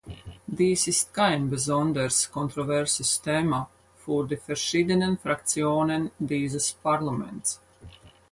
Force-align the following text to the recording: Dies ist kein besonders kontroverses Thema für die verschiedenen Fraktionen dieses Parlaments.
Dies 0.47 0.87
ist 0.87 1.13
kein 1.13 1.47
besonders 1.51 2.31
kontroverses 2.31 3.21
Thema 3.21 3.69
für 3.97 4.25
die 4.27 4.35
verschiedenen 4.37 5.19
Fraktionen 5.19 6.09
dieses 6.17 6.73
Parlaments. 6.73 7.61